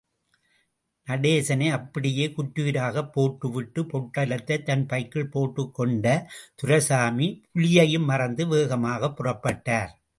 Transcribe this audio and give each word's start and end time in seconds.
நடேசனை 1.07 1.69
அப்படியே 1.69 2.33
குற்றுயிராகப் 2.37 3.09
போட்டுவிட்டு, 3.09 3.83
பொட்டலத்தைத் 3.83 4.61
தன் 4.61 4.85
பைக்குள் 4.85 5.29
போட்டுக்கொண்ட, 5.29 6.25
துரைசாமி, 6.55 7.43
புலியையும் 7.53 8.05
மறந்து 8.05 8.47
வேகமாகப் 8.47 9.21
பிறப்பட்டார். 9.21 10.01